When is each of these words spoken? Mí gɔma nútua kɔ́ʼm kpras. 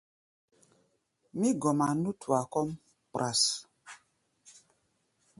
Mí 1.39 1.49
gɔma 1.61 1.87
nútua 2.01 2.39
kɔ́ʼm 2.51 2.69
kpras. 3.11 3.41